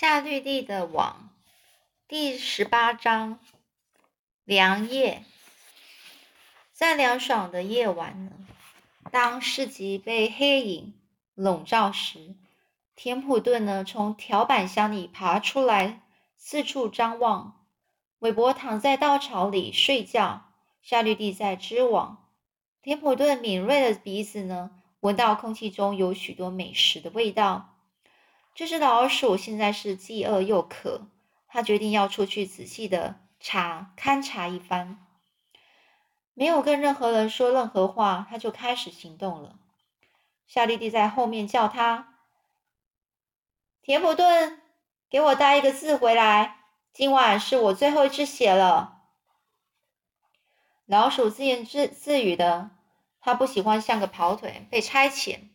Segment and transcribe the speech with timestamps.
[0.00, 1.28] 夏绿蒂的网
[2.06, 3.40] 第十八章
[4.44, 5.24] 凉夜。
[6.72, 8.30] 在凉爽的夜晚呢，
[9.10, 10.94] 当市集被黑影
[11.34, 12.36] 笼罩时，
[12.94, 16.00] 田普顿呢从条板箱里爬出来，
[16.36, 17.66] 四处张望。
[18.20, 22.28] 韦伯躺在稻草里睡觉，夏绿蒂在织网。
[22.82, 24.70] 田普顿敏锐的鼻子呢，
[25.00, 27.74] 闻到空气中有许多美食的味道。
[28.58, 31.06] 这只老鼠现在是既饿又渴，
[31.46, 34.98] 它决定要出去仔细的查勘察一番。
[36.34, 39.60] 没有跟任何人说任何话，它就开始行动了。
[40.48, 42.16] 夏利蒂在后面叫他
[43.80, 44.60] ：“田普顿，
[45.08, 46.56] 给我带一个字回来。
[46.92, 49.04] 今晚是我最后一只血了。”
[50.84, 52.70] 老鼠自言自自语的，
[53.20, 55.50] 他不喜欢像个跑腿被差遣。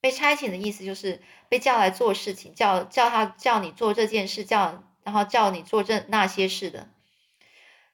[0.00, 6.88] 被差遣的意思就是被叫来做事情，叫叫他叫你做这件事，叫然后叫你做这那些事的。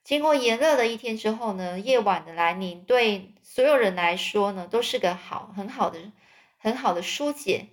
[0.04, 6.12] 经过炎热的一天之后呢，夜晚的来临对所有人来说呢，都是个好很好的
[6.58, 7.68] 很好的疏解，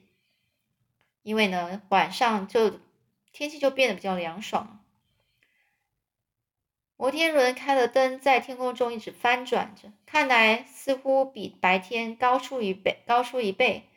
[1.23, 2.79] 因为呢晚上就
[3.33, 4.79] 天气就变得比较凉爽。
[6.95, 13.88] 摩天轮开了灯，在天空中一直翻转着，看来似乎比白天高出一倍，高出一倍。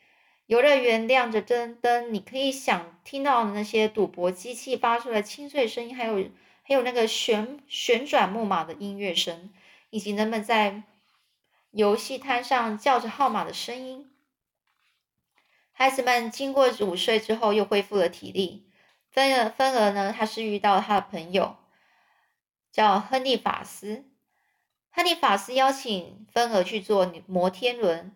[0.52, 6.28] 游乐园亮着灯灯，你可以想听到的那些赌博机器发出的清脆声音，还有
[6.62, 9.50] 还有那个旋旋转木马的音乐声，
[9.88, 10.82] 以及人们在
[11.70, 14.12] 游戏摊上叫着号码的声音。
[15.72, 18.68] 孩子们经过午睡之后又恢复了体力。
[19.08, 21.56] 芬儿芬儿呢，他是遇到他的朋友
[22.70, 24.04] 叫亨利法斯，
[24.90, 28.14] 亨利法斯邀请芬儿去坐摩天轮。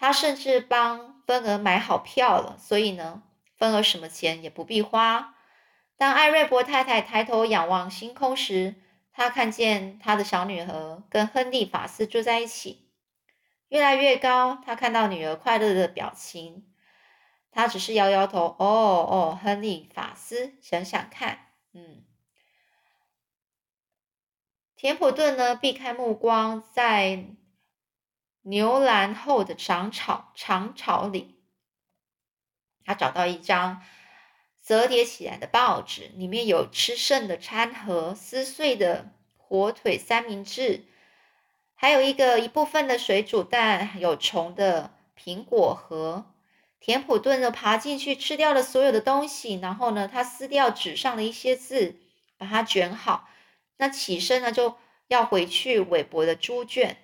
[0.00, 3.22] 他甚至帮芬儿买好票了，所以呢，
[3.58, 5.34] 芬儿什么钱也不必花。
[5.98, 8.76] 当艾瑞博太太抬头仰望星空时，
[9.12, 12.88] 她看见她的小女儿跟亨利法斯住在一起，
[13.68, 14.62] 越来越高。
[14.64, 16.72] 她看到女儿快乐的表情，
[17.50, 18.56] 她只是摇摇头。
[18.58, 18.64] 哦
[19.06, 22.06] 哦，亨利法斯，想想看，嗯，
[24.76, 27.36] 田普顿呢，避开目光，在。
[28.42, 31.38] 牛栏后的长草长草里，
[32.84, 33.82] 他找到一张
[34.64, 40.84] 折叠起来的报纸，里面有吃剩的餐盒、撕碎的火腿三明治，
[41.74, 46.26] 还有一个一部分的水煮蛋、有虫的苹果核。
[46.80, 52.00] 田普顿呢，爬进去吃掉了所有的东西，然后呢，他撕掉纸上的一些字，
[52.38, 53.28] 把它卷好。
[53.76, 54.78] 那起身呢，就
[55.08, 56.96] 要回去韦伯的猪圈。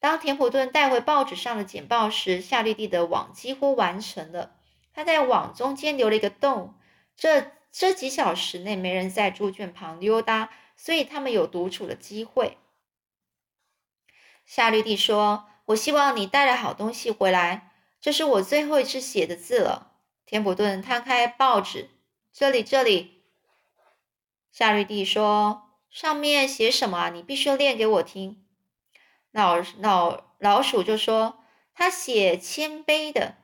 [0.00, 4.56] 当田普顿带回报纸上的简报时，夏绿蒂的网几乎完成了。
[4.92, 6.74] 他在网中间留了一个洞。
[7.16, 12.56] 这这几小时内没人在猪圈旁溜达，所以他们有独处的机会。
[14.46, 17.70] 夏绿蒂说：“我希望你带了好东西回来。
[18.00, 19.92] 这是我最后一次写的字了。”
[20.24, 21.90] 田普顿摊开报纸，
[22.32, 23.22] 这里，这里。
[24.50, 27.10] 夏绿蒂说：“上面写什么啊？
[27.10, 28.44] 你必须练给我听。”
[29.32, 31.38] 老老老鼠就说
[31.72, 33.36] ：“他写谦卑的，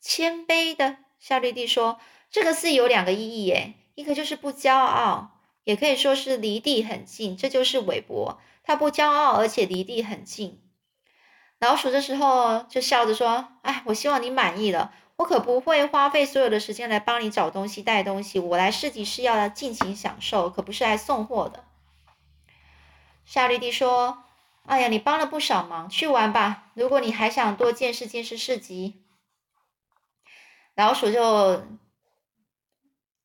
[0.00, 2.00] 谦卑的。”夏绿蒂说
[2.32, 7.36] ：“这个字有两个意义，耶，一个就是不骄傲，也可以说是离地很近。
[7.36, 10.60] 这就是韦伯，他不骄傲，而且离地很近。”
[11.60, 14.92] 老鼠这时候就笑着说：“哎，我希望你满意了。
[15.16, 18.40] 我可不会花费所有的时间来帮你找东西、带东西。
[18.40, 21.64] 我来市集是要尽情享受，可不是来送货的。”
[23.24, 24.24] 夏绿蒂说。
[24.66, 26.70] 哎呀，你帮了不少忙，去玩吧。
[26.74, 29.02] 如果你还想多见识见识市集，
[30.76, 31.64] 老鼠就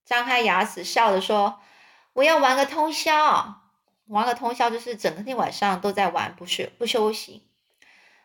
[0.03, 1.59] 张开牙齿笑着说
[2.13, 3.61] ：“我要玩个通宵，
[4.07, 7.43] 玩个通宵就是整个天晚上都在玩，不是不休息。”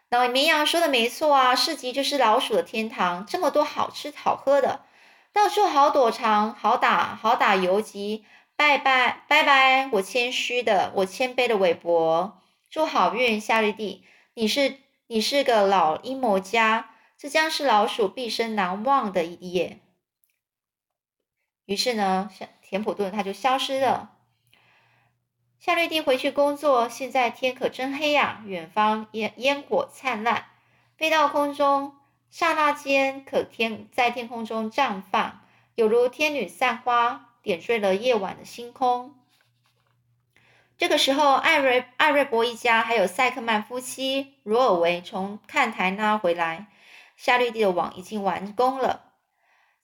[0.08, 4.84] 老绵羊说的没错啊，市集就是老鼠的天堂，这么多好吃好喝的，
[5.32, 8.24] 到处好躲藏，好打好打游击。
[8.56, 12.42] 拜拜拜拜，我谦虚的，我谦卑的韦伯。
[12.70, 14.78] 祝好运，夏绿蒂，你是
[15.08, 19.80] 你是个老阴谋家，这将是老鼠毕生难忘的一夜。
[21.64, 22.30] 于是呢，
[22.62, 24.16] 田普顿他就消失了。
[25.58, 28.44] 夏绿蒂回去工作，现在天可真黑呀！
[28.46, 30.46] 远方烟烟火灿烂，
[30.96, 31.96] 飞到空中，
[32.30, 35.40] 刹那间可天在天空中绽放，
[35.74, 39.19] 有如天女散花，点缀了夜晚的星空。
[40.80, 46.68] 这个时候，艾瑞艾瑞博一家还有塞克曼夫妻罗尔维从看台拉回来，
[47.18, 49.12] 夏绿蒂的网已经完工了。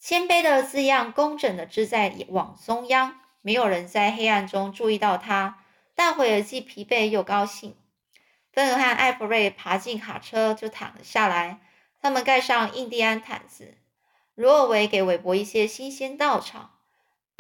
[0.01, 5.59] 谦卑的字样工整的织在网中央，没有人在黑暗中注意到他。
[5.95, 7.77] 大伙儿既疲惫又高兴。
[8.51, 11.61] 芬尔和艾弗瑞爬进卡车就躺了下来，
[12.01, 13.77] 他们盖上印第安毯子。
[14.35, 16.76] 罗尔维给韦伯一些新鲜稻草。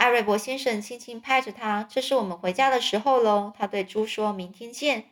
[0.06, 5.06] 艾瑞伯先生轻轻拍着他：“这是我们回家的时候喽。”他对猪说：“明天见。”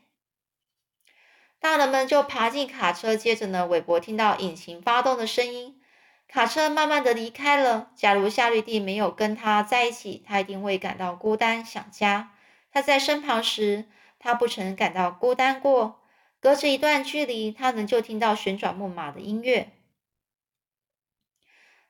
[1.58, 3.16] 大人们就爬进卡车。
[3.16, 5.82] 接着呢，韦伯听到引擎发动的声音，
[6.28, 7.90] 卡车慢慢的离开了。
[7.96, 12.30] 假如夏绿蒂没有跟他在一起，他一定会感到孤单，想家。
[12.70, 13.86] 他在身旁时，
[14.20, 16.02] 他不曾感到孤单过。
[16.38, 19.72] 隔着一段距离，他仍旧听到旋转木马的音乐。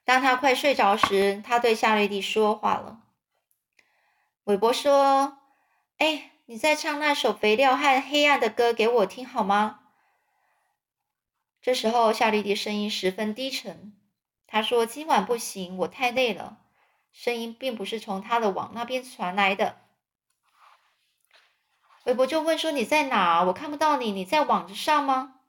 [0.04, 3.00] 当他快睡着时，他对夏绿蒂说话了。
[4.44, 5.38] 韦伯说
[5.96, 9.80] ：“哎，你在唱那首肥料和黑暗的歌给我听好吗？”
[11.62, 13.96] 这时候，夏绿蒂声音十分低沉。
[14.46, 16.58] 他说：“今晚不行，我太累了。”
[17.10, 19.80] 声音并不是从他的网那边传来的。
[22.04, 23.42] 韦伯就问说：“你在哪？
[23.44, 25.40] 我看不到你，你在网子上吗？”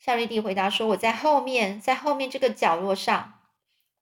[0.00, 3.34] 夏绿蒂回答说：“我在后面，在后面这个角落上。”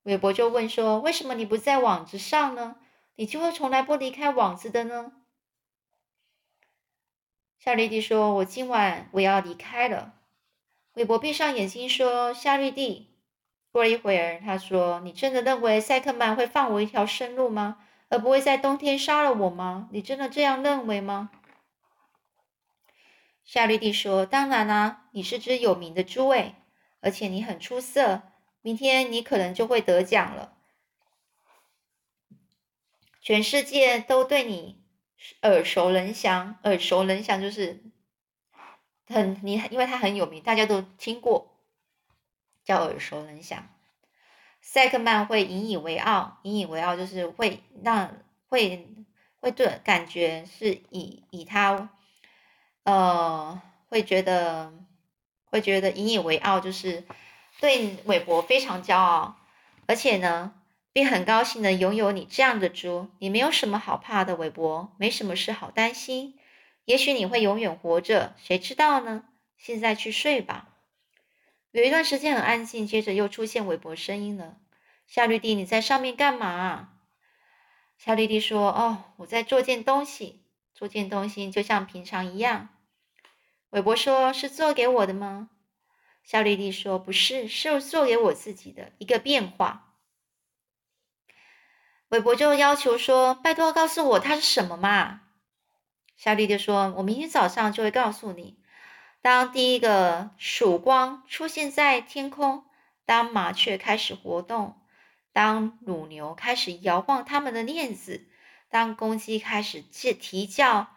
[0.05, 2.77] 韦伯就问说：“为什么你不在网子上呢？
[3.17, 5.11] 你就会从来不离开网子的呢？”
[7.59, 10.15] 夏绿蒂说：“我今晚我要离开了。”
[10.95, 13.17] 韦伯闭上眼睛说：“夏绿蒂。”
[13.73, 17.79] 过了一会儿，他说：“你真的认为塞克曼会放我一条生路吗？
[18.09, 19.89] 而不会在冬天杀了我吗？
[19.91, 21.31] 你真的这样认为吗？”
[23.49, 26.57] 夏绿蒂说：“当然啦，你是只有名的猪诶，
[27.01, 28.21] 而且你很出色。
[28.61, 30.59] 明天你可能就会得奖了，
[33.23, 34.85] 全世界都对你
[35.41, 36.59] 耳熟能详。
[36.65, 37.83] 耳熟能详就是
[39.07, 41.59] 很你，因为他很有名，大家都听过，
[42.63, 43.67] 叫耳熟能详。
[44.61, 48.95] 塞克曼会引以为傲，引以为傲就是会让会
[49.41, 51.89] 会对感觉是以以他。”
[52.89, 54.73] 呃，会觉得
[55.45, 57.05] 会觉得引以为傲，就是
[57.61, 59.37] 对韦伯非常骄傲，
[59.87, 60.55] 而且呢，
[60.91, 63.11] 并很高兴的拥有你这样的猪。
[63.19, 66.39] 你没有什么好怕的，韦伯，没什么事好担心。
[66.87, 69.25] 也许你会永远活着，谁知道呢？
[69.59, 70.71] 现在去睡吧。
[71.73, 74.57] 有一段时间很安静，接着又出现韦伯声音了
[75.07, 76.95] ：“夏绿蒂，你在上面干嘛？”
[77.99, 80.41] 夏绿蒂说：“哦，我在做件东西，
[80.73, 82.71] 做件东西就像平常一样。”
[83.71, 85.51] 韦伯说：“是做给我的吗？”
[86.25, 89.95] 夏绿蒂说：“不是，是做给我自己的一个变化。”
[92.09, 95.21] 韦伯就要求说：“拜托，告诉我它是什么嘛？”
[96.17, 98.59] 夏绿蒂说：“我明天早上就会告诉你。
[99.21, 102.65] 当第一个曙光出现在天空，
[103.05, 104.81] 当麻雀开始活动，
[105.33, 108.27] 当乳牛开始摇晃它们的链子，
[108.71, 110.89] 当公鸡开始啼啼叫。”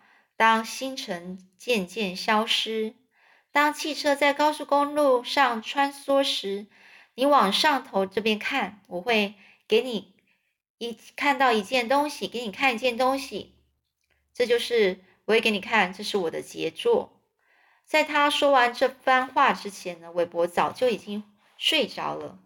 [0.42, 2.96] 当星辰渐渐消失，
[3.52, 6.66] 当汽车在高速公路上穿梭时，
[7.14, 9.36] 你往上头这边看，我会
[9.68, 10.16] 给你
[10.80, 13.54] 一看到一件东西，给你看一件东西。
[14.34, 17.22] 这就是我会给你看，这是我的杰作。
[17.86, 21.24] 在他说完这番话之前呢，韦伯早就已经
[21.60, 22.40] 睡着了。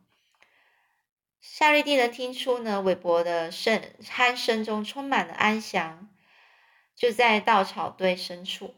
[1.40, 6.10] 夏绿蒂能听出呢，韦伯的声鼾声中充满了安详。
[6.96, 8.74] 就在稻草堆深处，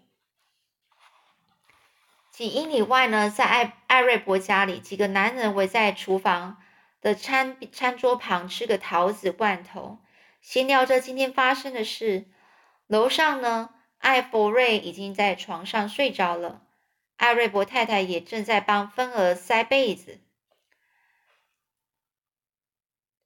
[2.31, 6.61] 几英里外呢，在艾艾瑞伯家里，几个男人围在厨房
[6.99, 9.99] 的餐餐桌旁吃个桃子罐头，
[10.41, 12.25] 闲聊着今天发生的事。
[12.87, 13.69] 楼上呢，
[13.99, 16.63] 艾弗瑞已经在床上睡着了，
[17.17, 20.19] 艾瑞伯太太也正在帮芬儿塞被子。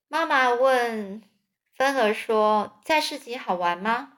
[0.10, 1.24] 妈妈问
[1.76, 4.18] 芬儿说：“在市集好玩吗？”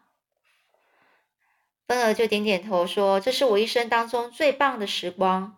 [1.94, 5.56] 芬儿就点点头说：“这是我一生当中最棒的时光。”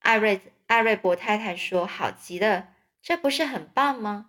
[0.00, 2.68] 艾瑞艾瑞伯太太说：“好极了，
[3.00, 4.26] 这不是很棒吗？”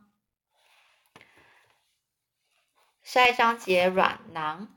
[3.04, 4.70] 下一章节软囊。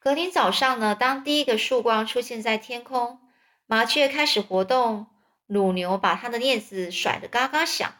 [0.00, 3.20] 隔天早上呢，当第一个曙光出现在天空，
[3.66, 5.06] 麻雀开始活动，
[5.46, 7.94] 乳牛把它的链子甩得嘎嘎响。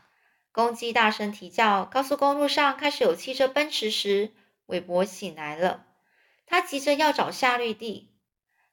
[0.56, 4.32] 公鸡大声啼叫，高速公路上开始有汽车奔驰时，
[4.64, 5.84] 韦伯醒来了。
[6.46, 8.10] 他急着要找夏绿蒂。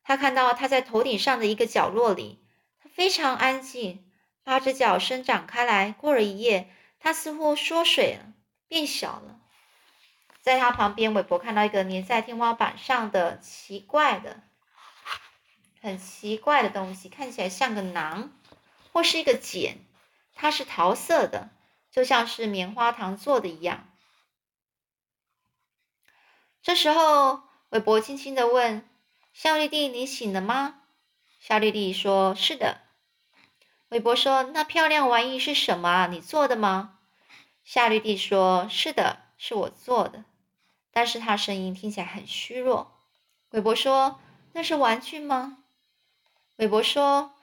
[0.02, 2.40] 他看到他在头顶上的一个角落里，
[2.82, 4.10] 他非常安静，
[4.46, 5.92] 八只脚伸展开来。
[5.92, 6.70] 过了一夜，
[7.02, 8.32] 他似乎缩水了，
[8.70, 9.42] 变小了。
[10.40, 14.42] 在他旁边，韦伯看到一个粘在天花板上的奇怪的、
[15.82, 18.32] 很奇怪的东西，看起来像个囊，
[18.94, 19.80] 或是一个茧。
[20.34, 21.50] 它是桃色的，
[21.94, 23.88] 就像是棉花糖做的一样。
[26.64, 28.90] 这时候，韦伯轻轻的问
[29.32, 30.82] ：“夏绿蒂，你醒了吗？”
[31.40, 32.82] 夏绿蒂说：“是的。”
[33.90, 36.08] 韦伯说：“那漂亮玩意是什么啊？
[36.08, 36.98] 你做的吗？”
[37.64, 40.26] 夏绿蒂说：“是的，是我做的。”
[40.92, 43.00] 但是他声音听起来很虚弱。
[43.52, 44.20] 韦伯说
[44.54, 45.60] ：“那是玩具吗？”
[46.58, 47.36] 韦伯说：“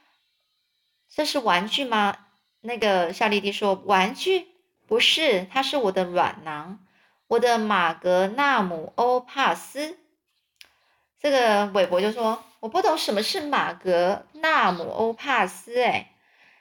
[1.09, 2.27] 这是玩具吗？”
[2.61, 4.49] 那个夏绿蒂说：“玩具
[4.87, 6.85] 不是，它是我的软囊。”
[7.29, 9.97] 我的马格纳姆欧帕斯，
[11.21, 16.11] 这个韦伯就说：“我不懂什么是马格纳姆欧帕斯。”哎，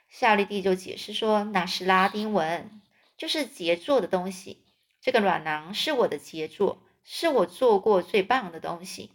[0.08, 2.80] 夏绿蒂就解释说：“那是拉丁文，
[3.16, 4.64] 就是杰作的东西。
[5.00, 9.10] 这个软囊是我的杰作，是我做过最棒的东西。”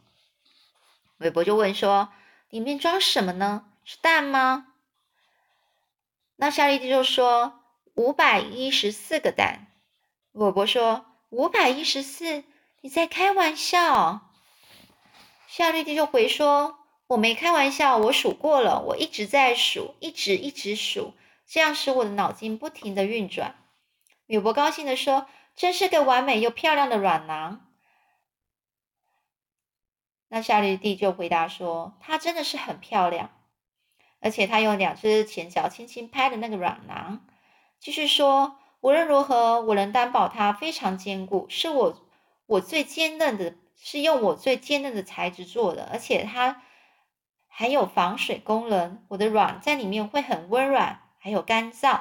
[1.20, 2.10] 韦伯就问说
[2.52, 3.64] ：“里面装什么呢？
[3.86, 4.68] 是蛋吗？”
[6.36, 7.62] 那夏绿蒂就说
[7.96, 9.68] ：“五百一十四个蛋。”
[10.34, 11.06] 韦伯说。
[11.32, 12.46] 五百一十四，
[12.80, 14.32] 你在开玩笑？
[15.48, 21.14] 夏绿蒂就回说：“我没开玩笑，我数过了，我一直在数，一直一直数，
[21.46, 23.56] 这样使我的脑筋不停的运转。”
[24.28, 25.28] 韦伯高兴的说
[25.58, 27.70] ：“真是个完美又漂亮的软囊。”
[30.30, 33.35] 那夏绿蒂就回答说：“它真的是很漂亮，
[34.20, 37.26] 而且他用两只前脚轻轻拍的那个软囊。”
[37.80, 38.58] 继续说。
[38.82, 42.08] 无论如何，我能担保它非常坚固，是我
[42.46, 46.62] 我最坚韧的，是用我最坚韧的材质做的，而且它
[47.48, 49.04] 还有防水功能。
[49.08, 52.00] 我的软在里面会很温软，还有干燥。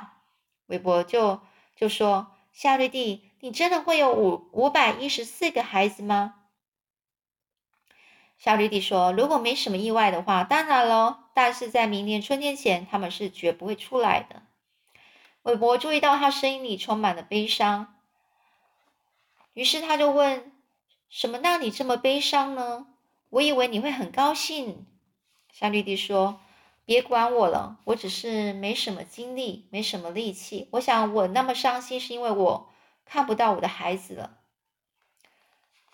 [0.66, 1.40] 韦伯就
[1.74, 6.34] 就说：“夏绿蒂，你真的会有五五百一十四个孩子吗？”
[8.44, 11.16] 夏绿蒂说：“如果没什么意外的话，当然喽。
[11.32, 14.42] 但是在明年春天前，他们是绝不会出来的。”
[15.44, 17.94] 韦伯注意到他声音里充满了悲伤，
[19.54, 20.52] 于是他就问
[21.08, 22.86] ：“什么让你这么悲伤呢？”
[23.30, 24.86] 我以为你会很高兴。
[25.50, 26.42] 夏绿蒂说
[26.84, 30.68] ：“别管我了，我只是没什么精力，没什么力气。
[30.72, 32.68] 我想我那么伤心，是因为我
[33.06, 34.36] 看不到我的孩子了。”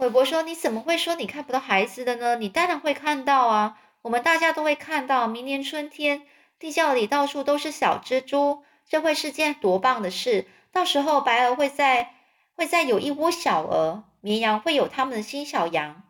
[0.01, 2.37] 韦伯说：“你怎么会说你看不到孩子的呢？
[2.37, 3.79] 你当然会看到啊！
[4.01, 5.29] 我们大家都会看到。
[5.29, 6.23] 明年春天，
[6.59, 10.47] 地窖里到处都是小蜘蛛。”这会是件多棒的事！
[10.73, 12.15] 到时候白鹅会在
[12.57, 16.03] 会在有一窝小鹅，绵羊会有他们的新小羊。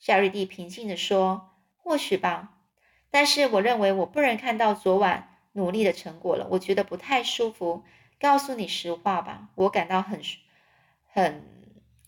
[0.00, 2.50] 夏瑞蒂平静地说：“或许吧，
[3.12, 6.48] 但是我认为我不能看到昨晚努力的成果了。
[6.50, 7.84] 我觉得不太舒服。
[8.20, 10.20] 告诉你实话吧，我感到很
[11.06, 11.63] 很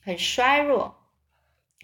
[0.06, 0.94] 很衰弱，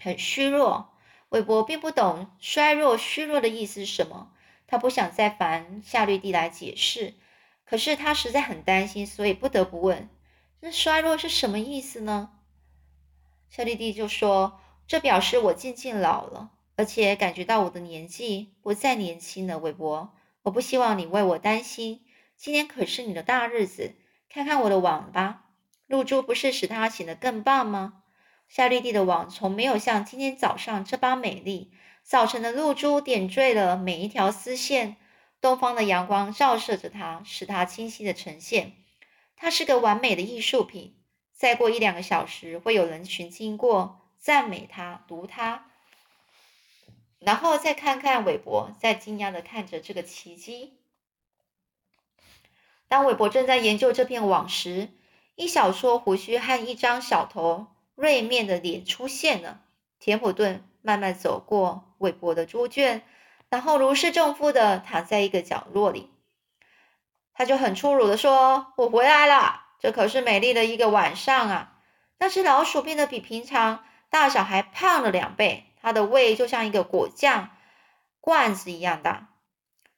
[0.01, 0.93] 很虚弱。”
[1.27, 4.31] 韦伯并不懂衰弱、虚弱的意思是什么，
[4.65, 7.15] 他不想再烦夏绿蒂来解释。
[7.65, 10.09] 可是他实在很担心，所以不得不问
[10.61, 12.29] ：“那衰弱是什么意思呢？”
[13.49, 20.13] 夏绿蒂就说：“这表示我渐渐老了，而且感觉到我的年纪不再年轻了。”韦伯，
[20.43, 22.05] 我不希望你为我担心。
[22.37, 23.95] 今天可是你的大日子，
[24.29, 25.45] 看看我的网吧，
[25.87, 28.02] 露珠不是使它显得更棒吗？
[28.47, 31.71] 夏绿蒂的网从没有像今天早上这般美丽。
[32.03, 34.97] 早晨的露珠点缀了每一条丝线。
[35.41, 38.73] 东方的阳光照射着它，使它清晰的呈现。
[39.35, 40.95] 它是个完美的艺术品。
[41.33, 45.65] 再过一两个小时，会有人群经过，赞美它，读它，
[47.19, 50.79] 然后再看看韦伯，在惊讶的看着这个奇迹。
[52.87, 54.89] 当韦伯正在研究这片网时，
[55.35, 59.61] 一小撮胡须和一张小头锐面的脸出现了。
[59.99, 63.03] 田普顿慢慢走过韦伯的猪圈。
[63.49, 66.09] 然后如释重负的躺在一个角落里，
[67.35, 71.77] 他就很粗鲁的说：“我回来了，这可是美丽的一个晚上啊！”
[72.17, 77.51] 那只老鼠变得比平常大小还胖了两倍，它的胃就像一个果酱
[78.19, 79.29] 罐子一样大。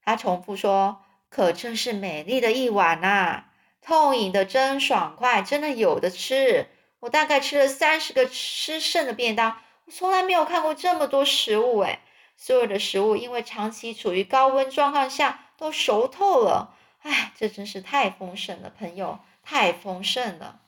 [0.04, 3.46] 他重复说：“可真是美丽的一晚呐，
[3.82, 6.68] 痛饮的真爽快，真的有的吃。
[7.06, 12.02] 我大概吃了三十个吃剩的便当，我从来没有看过这么多食物哎。”
[12.36, 20.62] 所有的食物因为长期处于高温状况下都熟透了，哎，这真是太丰盛了，朋友，太丰盛了。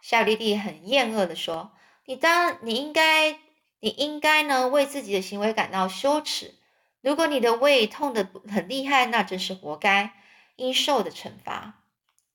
[0.00, 1.72] 夏绿蒂很厌恶的说
[2.06, 3.32] ：“你当你应该，
[3.80, 6.54] 你应该呢为自己的行为感到羞耻。
[7.00, 10.12] 如果你的胃痛得很厉害，那真是活该，
[10.54, 11.82] 应受的惩罚。”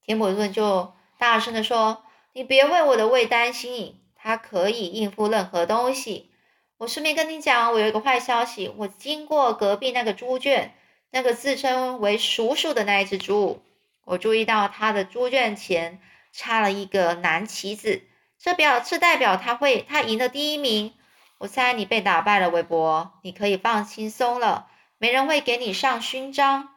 [0.04, 2.02] 田伯顿就大声的说
[2.34, 6.32] ：“你别为我的胃担心，它可以应付任何东西。”
[6.78, 8.74] 我顺便跟你讲，我有一个坏消息。
[8.76, 10.74] 我经过隔壁那个猪圈，
[11.12, 13.62] 那个自称为叔叔的那一只猪，
[14.04, 16.00] 我注意到他的猪圈前
[16.32, 18.02] 插了一个蓝旗子，
[18.36, 20.92] 这表这代表他会他赢了第一名。
[21.38, 24.66] 我猜你被打败了，韦伯，你可以放轻松了，
[24.98, 26.70] 没人会给你上勋章。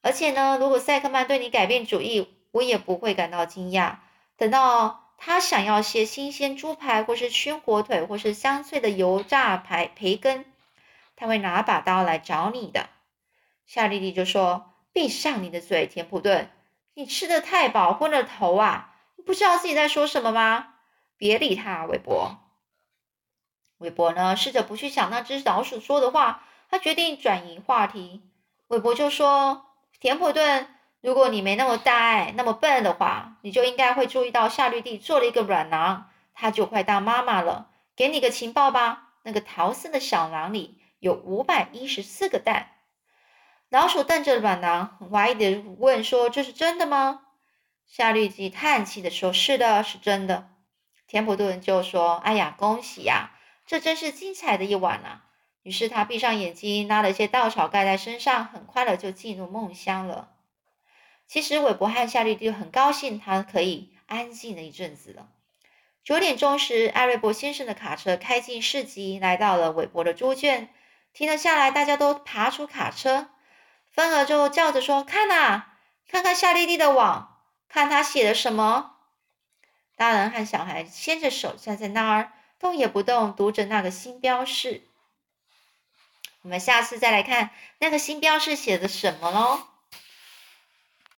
[0.00, 3.96] 而且呢，如果赛克曼对你改变主意，我也不会感到惊讶。
[4.36, 5.00] 等到。
[5.24, 10.44] 他想要些新鲜猪排，或是熏火腿，或是香脆的油炸排培根，
[11.14, 12.88] 他会拿把刀来找你的。
[13.64, 16.50] 夏丽丽就说：“闭上你的嘴，田普顿，
[16.94, 18.96] 你吃的太饱，昏了头啊！
[19.14, 20.74] 你不知道自己在说什么吗？
[21.16, 22.40] 别理他，韦伯。”
[23.78, 28.22] 韦伯呢，试着不去想那只老鼠说的话，他决定转移话题。
[28.66, 29.66] 韦伯就说
[30.00, 30.66] ：“田普顿。”
[31.02, 37.70] 如果你没那么大爱、那么笨的话，你就应该会注意到夏绿蒂做了一个软囊，它就快当妈妈了。
[37.96, 42.68] 给你个情报吧，那个桃色的小囊里有五百一十四个蛋。
[43.68, 47.22] 老鼠瞪着软囊，很怀疑的问说：“这是真的吗？”
[47.84, 50.50] 夏绿蒂叹气的说：“是的，是真的。”
[51.08, 53.32] 田普顿就说：“哎呀，恭喜呀，
[53.66, 55.24] 这真是精彩的一晚啊！”
[55.64, 60.28] 于是他闭上眼睛，拿了一些稻草盖在身上，很快的就进入梦乡了。
[61.26, 65.28] 其实韦伯和夏绿蒂很高兴，他可以安静了一阵子了。
[66.04, 70.68] 九点钟时，艾瑞伯先生的卡车开进市集，来到了韦伯的猪圈，
[71.12, 71.70] 停了下来。
[71.70, 73.28] 大家都爬出卡车，
[73.90, 75.66] 芬儿就叫着说：“看呐，
[76.08, 77.38] 看看夏绿蒂的网，
[77.68, 78.96] 看他写了什么。”
[79.94, 84.82] 大人和小孩牵着手站在那儿，动也不动，读着那个新标示。
[86.42, 89.68] 我们下次再来看那个新标示写的什么喽。